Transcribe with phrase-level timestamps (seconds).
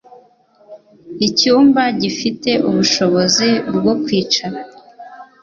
[1.27, 4.59] Icyumba gifite ubushobozi bwo kwicara.